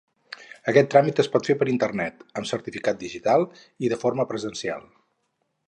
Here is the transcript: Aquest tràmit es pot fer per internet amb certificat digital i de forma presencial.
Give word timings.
Aquest 0.71 0.87
tràmit 0.93 1.21
es 1.23 1.29
pot 1.35 1.49
fer 1.49 1.55
per 1.59 1.67
internet 1.73 2.25
amb 2.41 2.49
certificat 2.53 2.99
digital 3.05 3.47
i 3.89 3.93
de 3.95 4.01
forma 4.07 4.27
presencial. 4.33 4.89